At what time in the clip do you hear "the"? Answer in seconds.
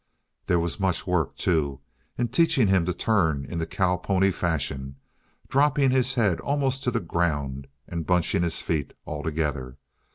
3.59-3.67, 6.89-6.99